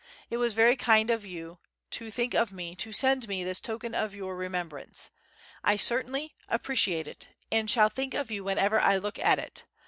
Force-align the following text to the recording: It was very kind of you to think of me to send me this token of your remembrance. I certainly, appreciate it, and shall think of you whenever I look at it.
It 0.31 0.37
was 0.37 0.53
very 0.55 0.75
kind 0.75 1.11
of 1.11 1.25
you 1.27 1.59
to 1.91 2.09
think 2.09 2.33
of 2.33 2.51
me 2.51 2.75
to 2.75 2.91
send 2.91 3.27
me 3.27 3.43
this 3.43 3.59
token 3.59 3.93
of 3.93 4.15
your 4.15 4.35
remembrance. 4.35 5.11
I 5.63 5.75
certainly, 5.77 6.33
appreciate 6.49 7.07
it, 7.07 7.29
and 7.51 7.69
shall 7.69 7.89
think 7.89 8.15
of 8.15 8.31
you 8.31 8.43
whenever 8.43 8.79
I 8.79 8.97
look 8.97 9.19
at 9.19 9.37
it. 9.37 9.65